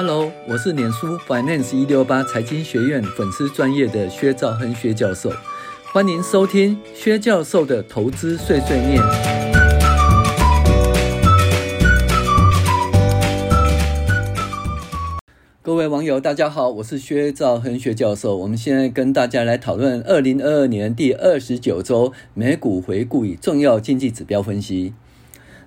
[0.00, 5.28] Hello，我是脸书 Finance 一六八财经学院粉丝专业的薛兆亨薛教授，
[5.92, 9.02] 欢迎收听薛教授的投资碎碎念。
[15.60, 18.36] 各位网友，大家好，我是薛兆亨薛教授。
[18.36, 24.94] 我们现在跟大家来讨论二零二二年第二十九周美股回顾与重要经济指标分析。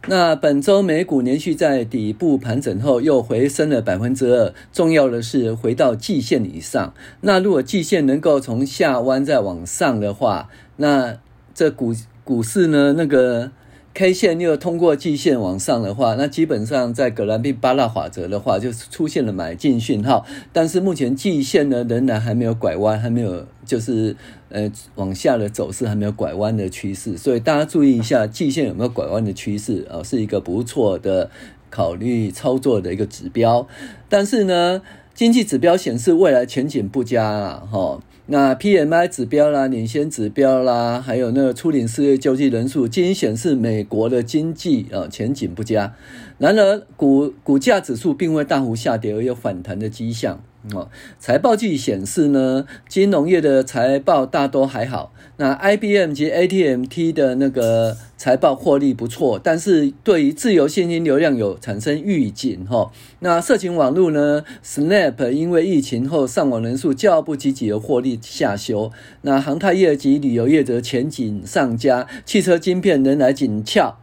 [0.08, 4.54] 那本周美股连续在底部盘整后，又回升了百分之二。
[4.74, 6.94] 重要的是回到季线以上。
[7.22, 11.18] 那如果季线能够从下弯再往上的话，那
[11.54, 13.52] 这股股市呢，那个。
[13.94, 20.26] K 线又通过季线往上的话，那基本上在格兰碧巴纳法则的话，就出现了买进讯号。
[20.54, 24.16] 但是目前季线呢，仍然还没有拐弯，还没有就是
[24.48, 27.18] 呃往下的走势还没有拐弯的趋势。
[27.18, 31.30] 所以大家注意一下季线有没有拐弯的趋势啊，是一个不错的
[31.70, 33.68] 考虑操作的一个指标。
[34.08, 34.82] 但是呢，
[35.14, 38.00] 经济指标显示未来前景不佳啊，哈。
[38.34, 45.94] 那 PMI 指标啦，领先指标啦，还有那个初领失业救济人数，均显示美国的经济啊前景不佳。
[46.38, 50.42] 然而股股价指数并未大幅下跌，而有反弹的迹象。
[50.74, 50.88] 哦，
[51.20, 55.12] 财报季显示呢，金融业的财报大多还好。
[55.38, 62.64] 那 IBM 及 ATMT 的那个财报获利不错，但是对于自由现金流量有产生预警。
[62.68, 68.92] 哈，那社群网络呢，Snap 因为疫情后上网人数较不积极而获利下修。
[69.24, 73.98] 那航太业及旅游业则前景上佳，汽车晶片仍然紧俏。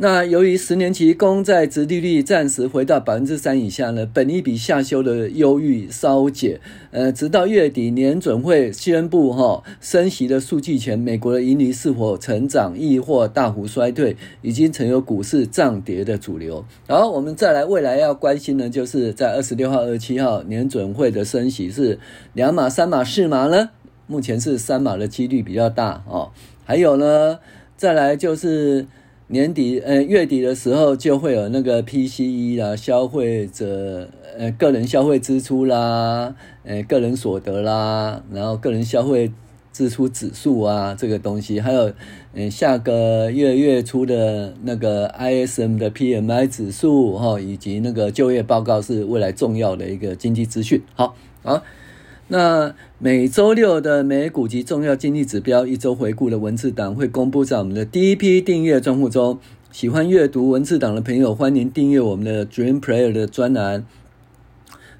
[0.00, 6.60] 那由于十年期公债殖利率暂时回到百分之三以下呢，本利比下修的忧郁稍解。
[6.92, 16.64] 呃，直到月底年准会宣布哈升息的数据前，美国的盈利是否成长亦或大幅衰退，已经成为股市涨跌的主流。
[16.86, 21.98] 然后我们再来未来要关心的，就是在二十六号、二十七号年准会的升息是
[22.34, 23.70] 两码、三码、四码呢？
[24.06, 26.30] 目前是三码的几率比较大哦。
[26.64, 27.40] 还有呢，
[27.76, 28.86] 再来就是。
[29.30, 34.08] 年底，呃，月底的时候就会有那个 PCE 啦，消费者，
[34.38, 36.34] 呃，个人消费支出啦，
[36.64, 39.30] 呃，个人所得啦，然后个人消费
[39.70, 41.92] 支出指数啊，这个东西，还有，
[42.32, 50.80] 呃，下个月月初的那个 ISM 的 PMI 指数哈，以及那个就业报告是未来重要的一个经济资讯。
[50.94, 51.62] 好，好。
[52.30, 59.38] 那每周六的美股及重要经济指标一周回顾的文字档会公布在我们的第一批订阅专户中。
[59.70, 63.86] 喜欢阅读文字档的朋友，欢迎订阅我们的 Dream Player 的专栏。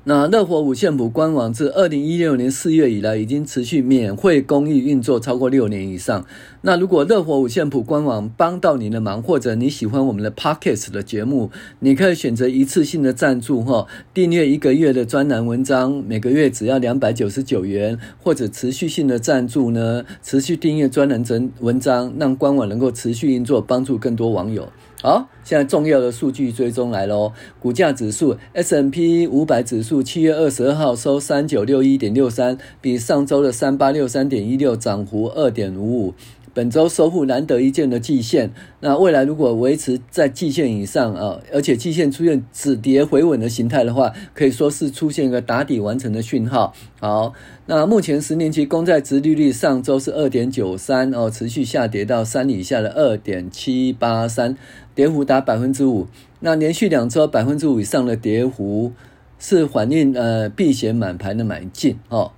[0.09, 6.25] 那乐活五线谱官网自二零一六年四月以来，已经持续免费公益运作超过六年以上。
[6.63, 24.73] 那如果乐活五线谱官网帮到你的忙，或者你喜欢我们的 Podcast 的节目，你可以选择一次性的赞助哈，订阅一个月的专栏文章，每个月只要两百九十九元，或者持续性的赞助呢，持续订阅专栏整文章，让官网能够持续运作，帮助更多网友。
[25.01, 27.33] 好，现在重要的数据追踪来喽。
[27.61, 36.15] 股价指数 S&P 五百指数七月二十二号收三九六一点六三，比上周的三八六三点一六涨幅二点五五。
[36.55, 38.51] 本周收复难得一见的季线，
[38.81, 46.73] 那未来如果维持在季线以上啊，而且季线出现止跌回稳的形态的话，可以说是出现一个打底完成的讯号。
[47.01, 47.33] 好，
[47.67, 54.57] 那目前十年期公债殖利率上周是二点九三哦，持续下跌到三以下的二点七八三，
[54.95, 56.07] 跌幅达百分之五。
[56.41, 58.93] 那连续两周百分之五以上的跌幅，
[59.39, 62.33] 是反映呃避险满盘的买进哦。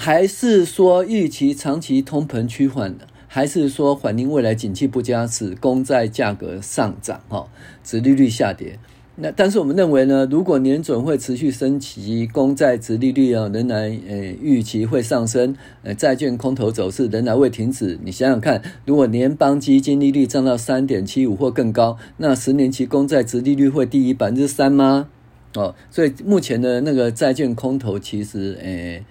[0.00, 2.94] 还是说预期长期通膨趋缓，
[3.28, 7.46] 还是说反映未来景气不佳，使公债价格上涨，哈，
[7.84, 8.78] 殖利率下跌。
[9.16, 17.98] 那但是我们认为呢，如果年准会持续升息，公债殖利率啊仍然呃预期会上升，呃债券空头走势仍然未停止。
[18.02, 25.08] 你想想看，如果联邦基金利率涨到三点七五或更高，那十年期公债殖利率会低于百分之三吗？
[25.56, 29.04] 哦，所以目前的那个债券空头其实呃。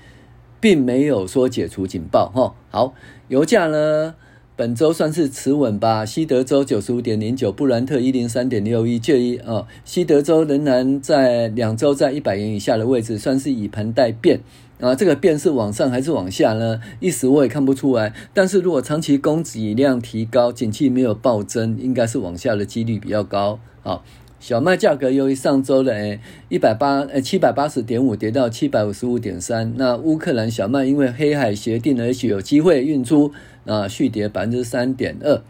[0.59, 2.53] 并没有说解除警报哈。
[2.69, 2.93] 好，
[3.27, 4.15] 油价呢，
[4.55, 6.05] 本周算是持稳吧。
[6.05, 14.41] 西德州九十五点零九，布兰特一零三点六一，介于啊，西德州仍然在两周在一百元以下的位置，算是以盘待变
[14.79, 14.93] 啊。
[14.93, 16.81] 这个变是往上还是往下呢？
[16.99, 18.13] 一时我也看不出来。
[18.33, 23.59] 但是如果长期供给量提高，景气没有暴增，应该是往下的几率比较高。
[23.81, 24.03] 好。
[24.39, 33.33] 小麦价格由于上周的诶一百八呃七百八十点五跌到七百五十五点三，那乌克兰小麦因为黑海协定而且有机会运出
[33.65, 35.41] 啊，续跌百分之三点二。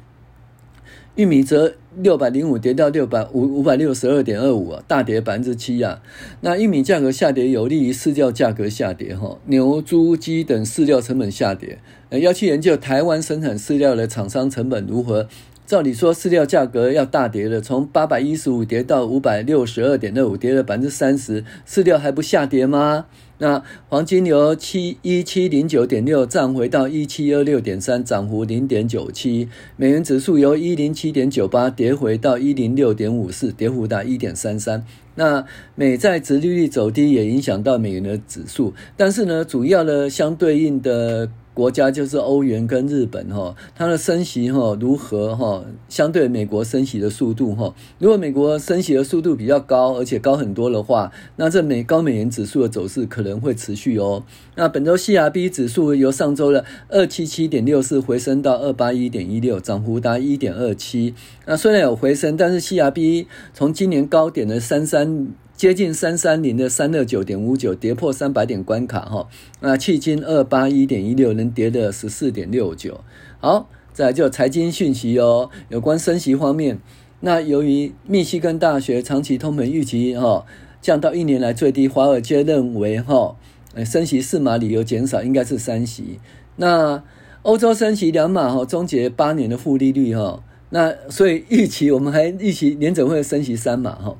[1.15, 6.01] 玉米则六百零五跌到六百五五百六十二点二五啊，大跌百分之七啊。
[6.41, 11.79] 那玉米价格下跌有利于饲料价格下跌哈，牛猪鸡等饲料成本下跌。
[12.09, 15.27] 呃，要去研究台湾生产饲料的厂商成本如何。
[15.69, 23.05] 照理说，饲料价格要大跌了，从八百一十五跌到五百六十二点二五，跌了百分之三十，饲料还不下跌吗？
[23.37, 29.47] 那黄金由七一七零九点六涨回到一七二六点三，涨幅零点九七。
[29.77, 34.83] 美元指数由一零七点九八跌回到一零六点五四，跌幅达一点三三。
[35.13, 35.45] 那
[35.75, 41.29] 美债殖利率走低也影响到美元的指数，但是呢，主要的相对应的。
[41.59, 45.65] 国家就是欧元跟日本哈，它的升息哈如何哈？
[45.89, 54.23] 相对美国升息的速度哈，如果美国升息的速度比较高，而且高很多的话，那这美高美元指数的走势可能会持续哦。
[54.55, 61.13] 那本周 CRB 指数由上周的二七七点六四回升到二八一点一六，涨幅达一点二七。
[61.49, 63.25] 那虽然有回升，但是 CRB
[63.55, 65.29] 从今年高点的三三。
[65.57, 69.27] 接近三三零的三六九点五九跌破三百点关卡哈，
[69.59, 73.01] 那迄今二八一点一六能跌的十四点六九。
[73.41, 76.79] 好，再来就财经讯息哦，有关升息方面，
[77.19, 80.45] 那由于密西根大学长期通膨预期哈
[80.79, 83.35] 降到一年来最低，华尔街认为哈
[83.83, 86.21] 升息四码理由减少，应该是三息。
[86.55, 87.03] 那
[87.41, 94.17] 欧洲升息两码哈，终结八年的负利率哈，那所以预期我们还预期联准会升息三码哈。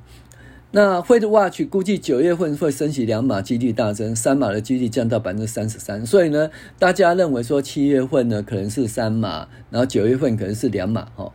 [0.72, 6.06] 那会的 watch 估计九月份会升息两码，几率大增，三码的几率降到百分之三十三。
[6.06, 11.08] 所以呢，大家认为说七月份呢可能是三码，然后九月份可能是两码。
[11.16, 11.32] 哈，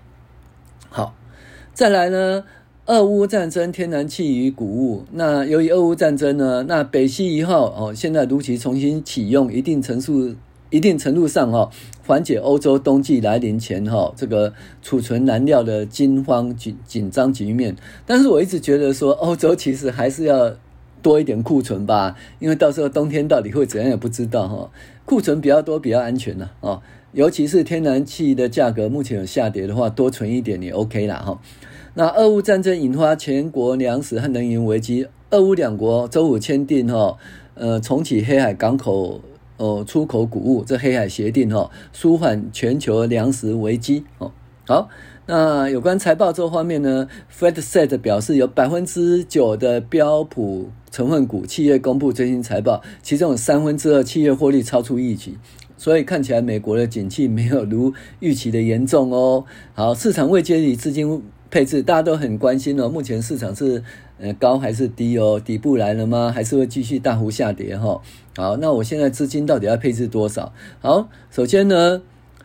[0.89, 1.17] 好，
[1.73, 2.45] 再来呢，
[2.87, 5.05] 俄乌战争，天然气与谷物。
[5.11, 10.37] 那由于俄乌战争呢，那北溪一号哦，现在如期重新启用，一定程度。
[10.75, 11.71] 一定程度上，哈，
[12.05, 17.77] 缓解欧洲冬季来临前，哈，这个储存燃料的惊慌紧紧张局面。
[18.05, 20.53] 但是我一直觉得说，欧洲其实还是要
[21.01, 24.69] 多一点库存吧，因为到时候冬天到底会怎样也不知道，哈。
[25.05, 26.83] 库存比较多比较安全呢，啊，
[27.13, 31.39] 尤其是天然气的价格目前有下跌的话，多存一点也 OK 啦，哈。
[31.95, 37.17] 那俄乌战争引发全国粮食和能源危机，俄乌两国周五签订，哈，
[37.55, 39.21] 呃，重启黑海港口。
[39.57, 44.33] 哦，出口谷物这黑海协定哈，舒缓全球粮食危机哦。
[44.67, 44.89] 好，
[45.27, 55.37] 那有关财报这方面呢，FactSet 表示有百分之九的标普成分股企业公布最新财报，其中有三分之二企业获利超出预期，
[55.77, 59.45] 所以看起来美国的景气没有如预期的严重哦。
[59.75, 62.89] 好，市场未接里资金配置，大家都很关心哦。
[62.89, 63.85] 目前市场是
[64.19, 65.41] 呃高还是低哦？
[65.45, 66.31] 底部来了吗？
[66.35, 68.01] 还是会继续大幅下跌哈？
[68.37, 70.53] 好，那我现在资金到底要配置多少？
[70.81, 72.03] 好，首先呢，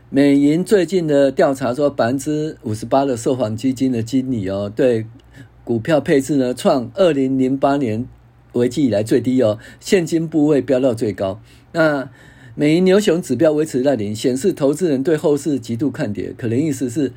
[0.09, 5.05] 美银最近的调查说，百分之五十八的受访基金的经理哦，对
[5.63, 8.07] 股票配置呢创二零零八年
[8.53, 11.39] 危机以来最低哦，现金部位飙到最高。
[11.71, 12.09] 那
[12.55, 17.13] 美银牛熊指标维持在零，显示投资人对后市极度看跌，可能意思是，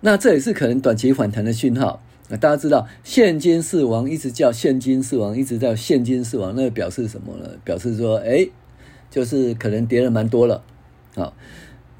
[0.00, 2.02] 那这也是可能短期反弹的讯号。
[2.28, 7.50] 那大家知道，现金是王，一直叫现金是王，一直叫现金是王，那表示什么呢？
[7.62, 8.48] 表示说，哎，
[9.10, 10.62] 就是可能跌了蛮多了，
[11.14, 11.34] 好，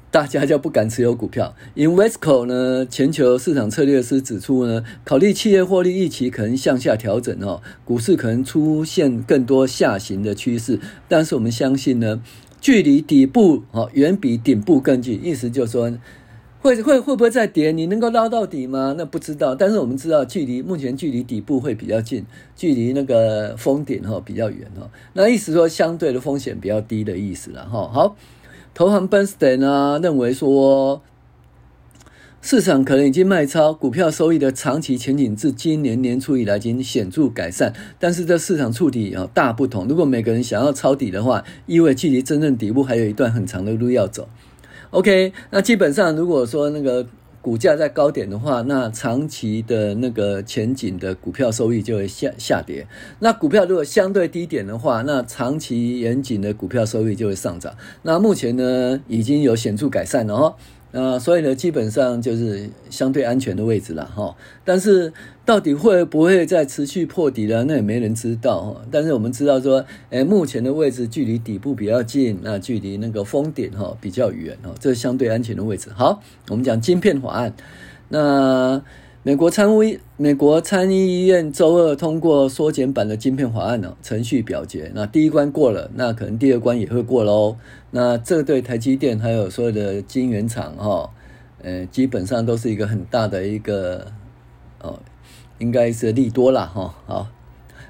[0.09, 1.55] 大家就不敢持有股票。
[1.75, 12.23] Invesco 呢，全球市场策略师指出呢，考虑企业获利预期可能向下调整哦，股市可能出现更多下行的趋势，但是我们相信呢，
[12.59, 15.93] 距离底部哦远比顶部更近，意思就是说。
[16.63, 17.73] 会会会不会再跌？
[17.73, 18.95] 你能够捞到底吗？
[18.97, 19.53] 那不知道。
[19.53, 24.89] 但是我们知道，距离目前距离底部会比较近，距离那个峰顶哈比较远哈。
[25.11, 27.89] 那意思说，相对的风险比较低的意思了哈。
[27.89, 28.15] 好，
[28.73, 31.01] 投行 Bernstein 呢认为说，
[32.41, 37.73] 市场可能已经卖超，股票收益的长期前景自今年年初以来已经显著改善。
[37.99, 39.85] 但是这市场触底啊大不同。
[39.85, 44.29] 如果每个人想要抄底的话，意味距离真正底部还有一段很长的路要走。
[44.93, 47.03] OK，那基本上如果说那个
[47.41, 52.85] 股价在高点的话，那长期的那个前景的股票收益就会下下跌。
[53.17, 57.75] 那股票如果相对低点的话，那长期远景的股票收益就会上涨。
[58.03, 60.55] 那目前呢，已经有显著改善了哦。
[60.93, 64.35] 那，所以呢，基本上就是相对安全的位置了哈。
[64.63, 65.11] 但是
[65.43, 68.81] 到底会不会再持续破底了，那也没人知道哈。
[68.89, 75.89] 但是我们知道说，诶，目前的位置距离底部比较近，那距离那个峰顶哈比较远哈，这是相对安全的位置。
[75.93, 77.53] 好，我们讲晶片法案，
[78.09, 78.81] 那。
[79.25, 84.91] 美国参议美国参议院周二通过缩减版的晶片法案呢，程序表决。
[84.93, 87.55] 那第一关过了，那可能第二关也会过喽。
[87.91, 91.09] 那这对台积电还有所有的晶圆厂哈，
[91.61, 94.07] 呃，基本上都是一个很大的一个
[94.81, 94.99] 哦，
[95.57, 96.93] 应该是利多了哈。
[97.05, 97.27] 好，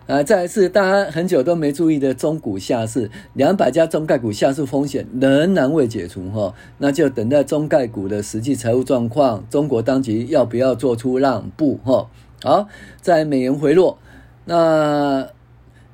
[0.07, 12.10] 啊，再来是大家很久都没注意的中股下市，两百家中概股下市风险仍然未解除哈，那就等待中概股的实际财务状况，中国当局要不要做出让步哈？
[12.43, 12.67] 好，
[13.01, 13.98] 在美元回落，
[14.45, 15.27] 那。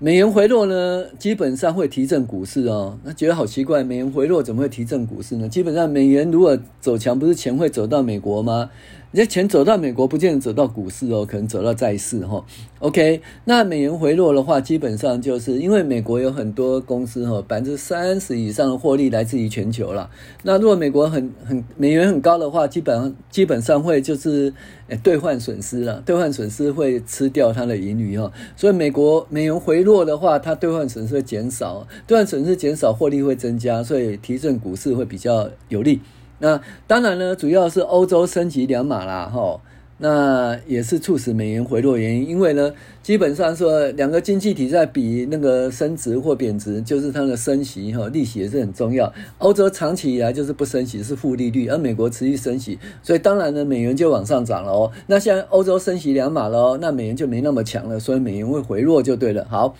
[0.01, 2.97] 美元回落呢，基本上会提振股市哦。
[3.03, 5.49] 那觉得好奇怪，美元回落怎么会提振股市呢？
[5.49, 8.69] 基本上美元如果走强，不是钱会走到美国吗？
[9.11, 12.45] 你这钱走到美国，不见得走到股市哦，可能走到债市哈。
[12.77, 20.07] OK，那美元回落的话，基本上就是因为美国有很多公司哈，百分之三十以上的获利来自于全球了。
[20.43, 24.53] 那如果美国很很美元很高的话，基本上基本上会就是
[24.89, 28.31] 诶兑换损失了，兑换损失会吃掉它的盈余哈。
[28.55, 35.99] 所以美国美元回落的话，它兑换损失会减少，兑换损失减少，获利会增加，所以提振股市会比较有利。
[36.39, 39.59] 那当然呢，主要是欧洲升息两码啦，哈，
[39.97, 42.27] 那也是促使美元回落原因。
[42.27, 49.11] 因为呢，基本上说两个经济体在比那个升值或贬值，就是它的升息哈，利息也是很重要。
[49.39, 54.91] 欧洲长期以来就是不升息，是负利率，而美国持续升息，所以当然呢，美元就往上涨了哦。
[55.07, 59.45] 那现在欧洲升息两码了，那美元就没那么强了，所以美元会回落就对了。
[59.49, 59.75] 好。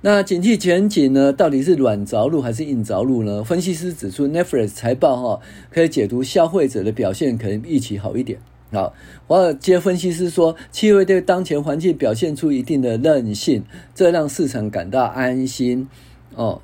[0.00, 1.32] 那景气前景呢？
[1.32, 3.42] 到底是软着陆还是硬着陆呢？
[3.42, 5.40] 分析师指出，Netflix 财报哈
[5.70, 8.38] 可以解读消费者的表现可能预期好一点。
[8.70, 8.94] 好，
[9.26, 15.88] 华尔街分析师说，企业对当前环境表现出一定的韧性，这让市场感到安心。
[16.36, 16.60] 哦，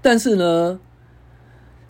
[0.00, 0.78] 但是呢，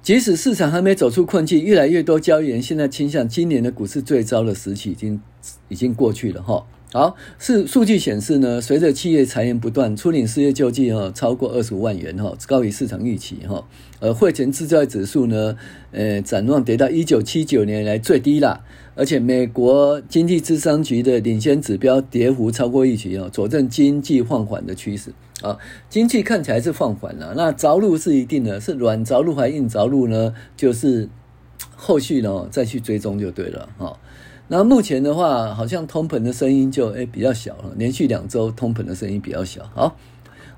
[0.02, 5.20] 即使市场还没走出困境，越来越多交易员现在倾向今年的股市最糟的时期已经。
[5.68, 6.64] 已经过去了哈。
[6.92, 13.66] 好，是数据显示呢，随着企业裁员不断，初领失业救济哈超过二十五万元哈，高于市场预期哈。
[13.98, 15.56] 而汇钱制造指数呢，
[15.90, 18.60] 呃，展望跌到一九七九年来最低了。
[18.94, 25.56] 而且美国经济智商局的领先指标跌幅超过预期哦，佐证经济放缓的趋势啊。
[25.88, 30.34] 经济看起来是放缓了，那着陆是一定的，是软着陆还硬着陆呢？
[30.56, 31.08] 就是
[31.74, 33.98] 后续呢再去追踪就对了哈。
[34.48, 39.62] 那目前的话，好像通膨的声音就诶、比较小了，连续两周通膨的声音比较小。
[39.74, 39.96] 好，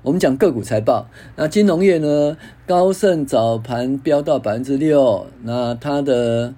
[0.01, 1.07] 我们讲个股财报。
[1.37, 2.35] 那金融业呢，
[2.67, 6.53] 高盛早盘飙到百分之六，那它的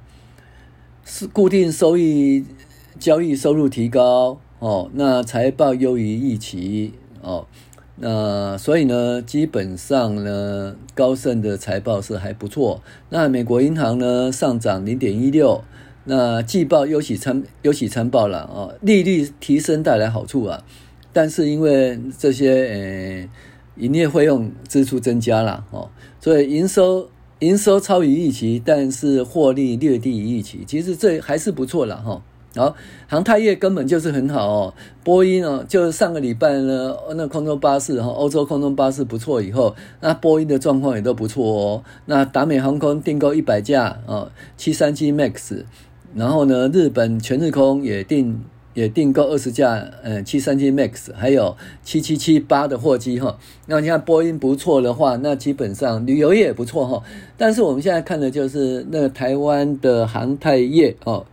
[1.09, 2.43] 是固定收益
[2.99, 7.47] 交易收入提高哦，那财报优于预期哦，
[7.95, 12.81] 那所以呢，基本上呢，高盛的财报是还不错。
[13.09, 15.63] 那美国银行呢，上涨零点一六。
[16.03, 20.61] 那季报忧喜参忧喜参报了啊，利率提升带来好处啊，
[21.13, 23.29] 但是因为这些呃
[23.81, 32.21] 营业费用支出增加了哦，所以营收营收超于预期，但是获利略低于预期，其实这还是不错了哈。
[32.55, 32.75] 好，
[33.07, 41.83] 航太业根本就是很好哦，波音哦，就上个礼拜呢，那空中巴士哈，欧洲空中巴士不错以后，那波音的状况也都不错哦。
[42.05, 45.63] 那达美航空订购一百架啊，七三七 MAX。
[46.15, 48.43] 然后呢，日本全日空也订
[48.77, 53.35] 也订购二十架，呃，七三七 MAX，还有七七七八的货机哈。
[53.65, 57.01] 那你看波音不错的话，那基本上旅游业也不错哈。
[57.35, 61.25] 但是我们现在看的就是那个台湾的航太业哦，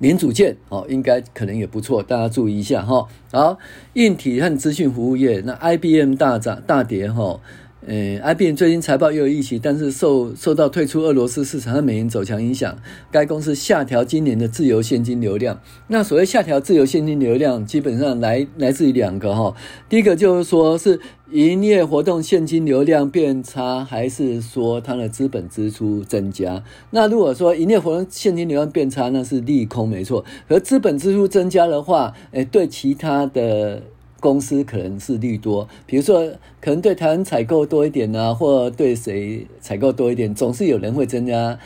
[0.00, 3.06] 零组件哦，应该可能也不错，大家注意一下哈。
[3.30, 3.56] 好，
[3.92, 7.38] 硬体和资讯服务业，那 IBM 大涨大跌哈。
[7.84, 12.78] 呃，IBM 最近财报又有预期，但是受受到退出俄罗斯市场和美元走强影响，
[13.10, 15.60] 该公司下调今年的自由现金流量。
[15.88, 19.56] 那所谓下调自由现金流量，基本上来来自于两个哈，
[19.88, 21.00] 第一个就是说是
[21.32, 26.62] 营业活动现金流量变差，还是说它的资本支出增加？
[26.90, 30.24] 那如果说营业活动现金流量变差，那是利空没错。
[30.46, 33.82] 而资本支出增加的话，诶，对其他的。
[34.22, 41.58] 公司可能是利多，比如说可能对台湾采购多一点啊，或对谁采购多一点，总是有人会增加，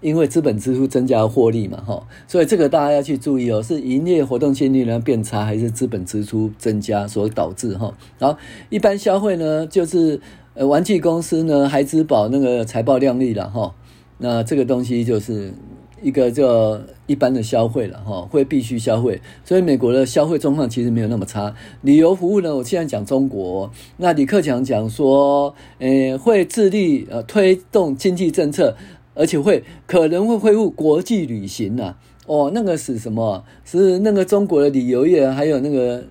[0.00, 7.94] 因为资本支出增加获利嘛，哈，所以这个大家要去注意哦，是营业活动现金流变差，还是资本支出增加所导致哈？
[8.18, 8.36] 好，
[8.70, 10.20] 一般消费呢，就是
[10.54, 13.72] 呃玩具公司呢，孩之宝那个财报亮丽了哈，
[14.18, 15.54] 那这个东西就是。
[16.02, 21.54] 一个叫一般的消费了哈，会必须消费，所以美国的消费状况其实没有那么差。
[21.82, 28.76] 旅游服务呢，我现在讲中国，那李克强讲说，诶，会致力呃推动经济政策，
[29.14, 31.96] 而且会可能会恢复国际旅行呐。
[32.26, 33.44] 哦，那个是什么？
[33.64, 36.04] 是那个中国的旅游业还有那个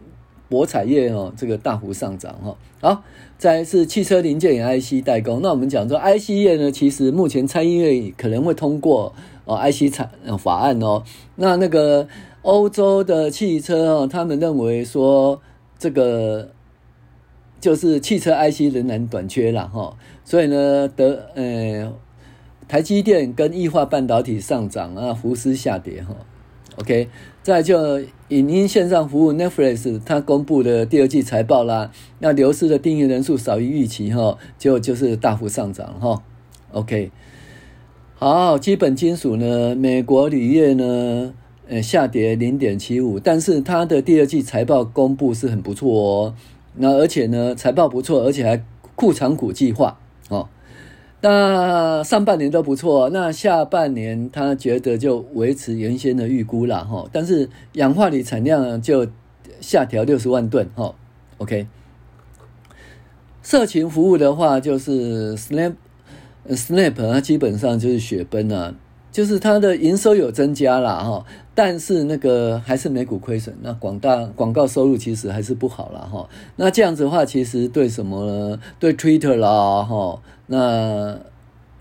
[0.49, 2.57] 博彩业哦，这个大幅上涨哈。
[2.81, 3.03] 好，
[3.37, 5.41] 再是汽车零件与 IC 代工。
[5.41, 9.13] 那我们讲说 IC 业呢，其实目前参议院可能会通过
[9.49, 11.03] 哦 IC 产法案哦。
[11.35, 12.07] 那那个
[12.43, 15.41] 欧洲的汽车哦，他们认为说
[15.77, 16.51] 这个
[17.59, 21.91] 就是汽车 IC 仍然短缺了哈，所以呢，德呃
[22.67, 26.15] 台积电跟易化半导体上涨啊，福斯下跌哈。
[26.77, 27.09] OK，
[27.43, 36.23] 再就影音线上服务 Netflix，它公布的第二季财报啦，那流失的订阅人数少于预期哈，就就是大幅上涨哈。
[36.71, 37.11] OK，
[38.21, 41.33] 好，基本金属呢，美国铝业呢，
[41.69, 46.35] 呃，下跌零点七五，但是它的第二季财报公布是很不错哦，
[46.75, 48.61] 那而且呢，财报不错，而且还
[48.95, 49.97] 库藏股计划
[50.27, 50.49] 哦。
[51.21, 59.07] 那上半年都不错，那下半年他觉得就维持原先的预估了哈，但是氧化铝产量就
[59.61, 60.93] 下调六十万吨哈。
[61.37, 61.67] OK，
[63.41, 65.75] 社群服务的话就是 Snap
[66.49, 68.73] Snap 它基本上就是雪崩啊，
[69.11, 76.27] 就是它的营收有增加了哈，但是那个还是每股亏损，那广大广告收入其实还是不好了哈。
[76.55, 78.59] 那这样子的话，其实对什么呢？
[78.79, 80.21] 对 Twitter 啦哈。
[80.47, 81.19] 那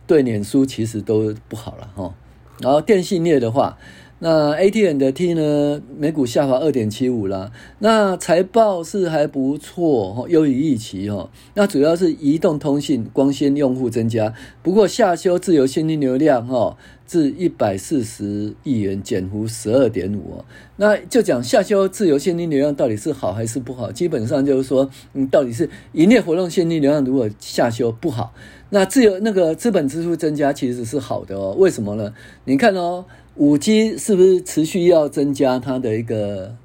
[0.07, 2.15] 对脸书其实都不好了哈，
[2.61, 3.79] 然后电信业的话，
[4.21, 16.77] 那 A T N 的 T 呢，每股下滑二点七五啦，那财报是还不错哈，优于预期哦，那主要是移动通信光纤用户增加，不过下修自由现金流量哈。
[17.07, 20.45] 至一百四十亿元，减幅十二点五。
[20.77, 23.91] 那就讲下修自由现金流量到底是好还是不好？
[23.91, 28.35] 基本上就是说，嗯，到底是营业活动现金流量如果下修不好，
[28.69, 31.55] 那自由那个资本支出增加其实是好的哦。
[31.57, 32.13] 为什么呢？
[32.45, 33.07] 你看哦，
[33.39, 36.57] 五 G 是不是持续要增加它的一个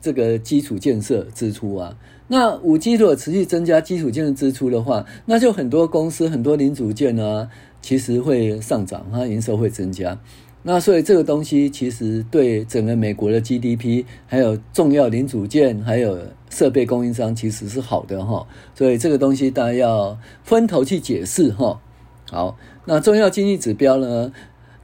[0.00, 1.96] 这个基础建设支出啊？
[2.28, 7.48] 那五 G 如果持续增加基础建设支出的话，那就很多公司很多零组件啊。
[7.82, 10.18] 其实会上涨，它营收会增加，
[10.62, 18.46] 那所以这个东西其实对整个美国的 GDP，还有重要零组件，还有设备供应商，其实是好的哈。
[18.74, 21.78] 所以这个东西大家要分头去解释哈。
[22.30, 24.32] 好，那重要经济指标呢？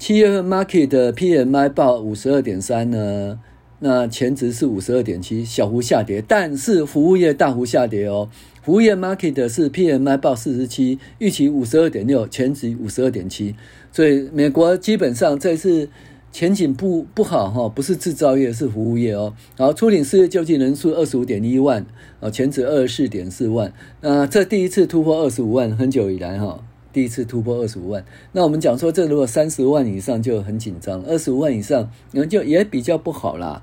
[0.01, 3.39] 七月份 market 的 PMI 报五十二点三呢。
[3.81, 8.31] 那前值是五十二点七，小幅下跌，但是服务业大幅下跌哦。
[8.63, 13.55] 服务业 market 是 PMI 报四十七，预期五十二点六，前值五十二点七，
[13.93, 15.91] 所以美国基本上这次
[16.33, 19.35] 前景不不好哈，不是制造业是服务业哦。
[19.59, 21.85] 好，初领失业救济人数二十五点一万，
[22.21, 26.65] 啊，前值二十四点四万，那这第一次突破二十五万，很久以来哈。
[26.93, 33.63] 第一次突破二十五万，那我们讲说，这如果三十万以上就很紧张，二十五万以上，那就也比较不好啦。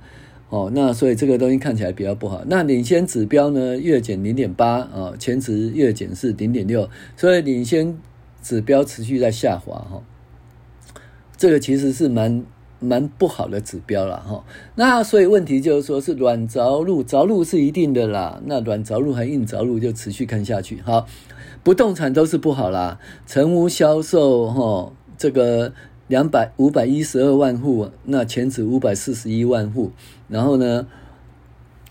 [0.50, 2.42] 哦，那所以这个东西看起来比较不好。
[2.48, 7.98] 那领先指标呢，月减零点八啊，前值月减是零点六，所以领先
[8.42, 10.02] 指标持续在下滑哈。
[11.36, 12.46] 这个其实是蛮
[12.80, 14.44] 蛮不好的指标了哈。
[14.76, 18.42] 那所以问题就是说是软着陆，着陆是一定的啦。
[18.46, 21.06] 那软着陆还硬着陆，就持续看下去哈。
[21.64, 25.74] 不动产都是不好啦，成屋销售哈，这个
[26.08, 29.92] 两百五百一十二万户，那前值五百四十一万户，
[30.30, 30.88] 然后呢，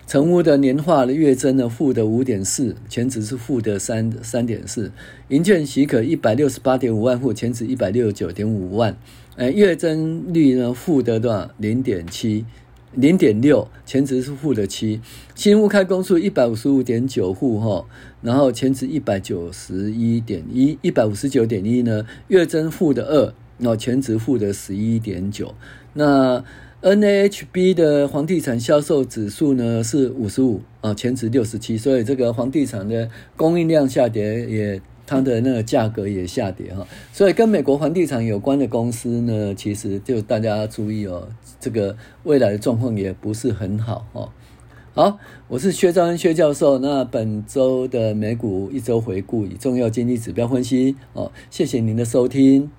[0.07, 4.93] 成屋的年化的月增呢负的五点四，前值是负的三三点四，
[5.29, 8.97] 营建许可一百六十八点五万户，前值一百六十九点五万，
[9.37, 12.45] 哎，月增率呢负的多少零点七。
[12.93, 15.03] 零点六，前值是负的七，
[15.35, 17.85] 新屋开工数一百五十五点九户哈，
[18.23, 25.55] 然后前值一百九十一点一，一百五十九点一呢，月增负的二，然后前值负的十一点九，
[25.93, 26.43] 那
[26.81, 34.81] NAHB 的房地产销售指数呢是五十五啊，前值六十七，所以这个房地产的供应量下跌也。
[35.07, 41.29] 它的那个价格也下跌哈，所以跟美国房地产有关的公司呢，其实就大家注意哦，
[41.61, 44.29] 这个未来的状况也不是很好哦。
[44.95, 52.71] 好，我是薛兆亨薛教授，那本周的美股一周回顾与重要经济指标分析哦，谢谢您的收听。